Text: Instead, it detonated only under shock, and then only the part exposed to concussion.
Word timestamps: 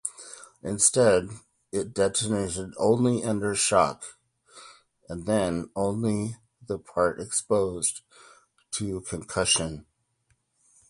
Instead, 0.63 1.29
it 1.71 1.93
detonated 1.93 2.73
only 2.77 3.23
under 3.23 3.53
shock, 3.53 4.17
and 5.07 5.27
then 5.27 5.69
only 5.75 6.37
the 6.59 6.79
part 6.79 7.21
exposed 7.21 8.01
to 8.71 9.01
concussion. 9.01 9.85